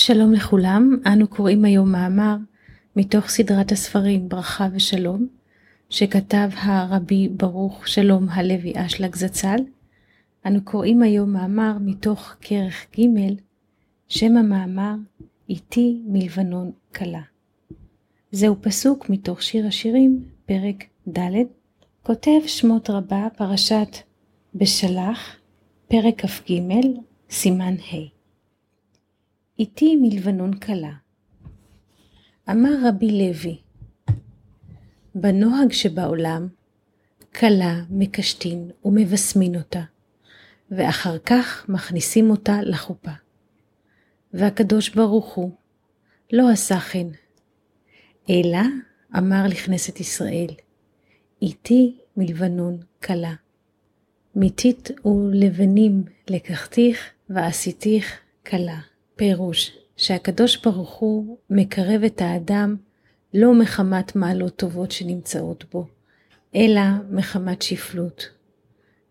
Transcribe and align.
שלום 0.00 0.32
לכולם, 0.32 0.96
אנו 1.06 1.28
קוראים 1.28 1.64
היום 1.64 1.92
מאמר 1.92 2.36
מתוך 2.96 3.28
סדרת 3.28 3.72
הספרים 3.72 4.28
ברכה 4.28 4.68
ושלום, 4.72 5.26
שכתב 5.90 6.48
הרבי 6.56 7.28
ברוך 7.28 7.88
שלום 7.88 8.28
הלוי 8.28 8.72
אשלג 8.76 9.16
זצ"ל. 9.16 9.58
אנו 10.46 10.64
קוראים 10.64 11.02
היום 11.02 11.32
מאמר 11.32 11.72
מתוך 11.80 12.36
כרך 12.40 12.86
ג', 12.98 13.04
שם 14.08 14.36
המאמר 14.36 14.94
איתי 15.48 16.02
מלבנון 16.06 16.72
כלה. 16.94 17.22
זהו 18.32 18.56
פסוק 18.60 19.10
מתוך 19.10 19.42
שיר 19.42 19.66
השירים, 19.66 20.24
פרק 20.46 20.84
ד', 21.08 21.32
כותב 22.02 22.40
שמות 22.46 22.90
רבה, 22.90 23.28
פרשת 23.36 23.96
בשלח, 24.54 25.36
פרק 25.88 26.26
כ"ג, 26.26 26.52
סימן 27.30 27.74
ה'. 27.74 28.19
איתי 29.60 29.96
מלבנון 29.96 30.54
כלה. 30.58 30.92
אמר 32.50 32.70
רבי 32.88 33.10
לוי, 33.10 33.58
בנוהג 35.14 35.72
שבעולם, 35.72 36.48
כלה 37.38 37.82
מקשטין 37.90 38.70
ומבסמין 38.84 39.56
אותה, 39.56 39.82
ואחר 40.70 41.18
כך 41.18 41.68
מכניסים 41.68 42.30
אותה 42.30 42.62
לחופה. 42.62 43.10
והקדוש 44.34 44.88
ברוך 44.88 45.34
הוא 45.34 45.50
לא 46.32 46.50
עשה 46.50 46.80
כן, 46.80 47.06
אלא 48.30 48.62
אמר 49.18 49.46
לכנסת 49.48 50.00
ישראל, 50.00 50.50
איתי 51.42 51.98
מלבנון 52.16 52.80
כלה. 53.04 53.34
מיתית 54.34 54.90
ולבנים 55.04 56.04
לקחתיך 56.28 57.10
ועשיתיך 57.30 58.20
כלה. 58.46 58.89
פירוש 59.20 59.78
שהקדוש 59.96 60.56
ברוך 60.56 60.90
הוא 60.94 61.38
מקרב 61.50 62.04
את 62.06 62.20
האדם 62.22 62.76
לא 63.34 63.54
מחמת 63.54 64.16
מעלות 64.16 64.56
טובות 64.56 64.90
שנמצאות 64.90 65.64
בו, 65.72 65.86
אלא 66.54 66.80
מחמת 67.10 67.62
שפלות. 67.62 68.28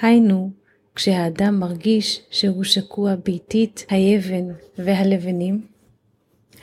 היינו, 0.00 0.50
כשהאדם 0.94 1.60
מרגיש 1.60 2.20
שהוא 2.30 2.64
שקוע 2.64 3.14
ביתית 3.14 3.86
האבן 3.88 4.44
והלבנים, 4.78 5.66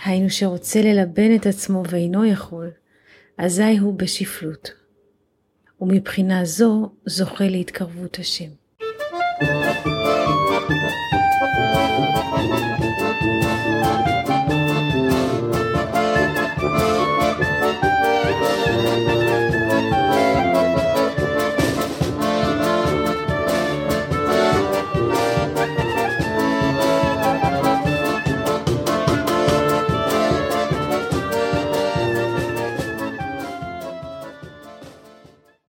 היינו 0.06 0.30
שרוצה 0.30 0.82
ללבן 0.82 1.36
את 1.36 1.46
עצמו 1.46 1.84
ואינו 1.90 2.26
יכול, 2.26 2.72
אזי 3.38 3.78
הוא 3.78 3.94
בשפלות. 3.94 4.72
ומבחינה 5.82 6.46
זו 6.46 6.90
זוכה 7.06 7.48
להתקרבות 7.48 8.20
השם. 8.20 8.50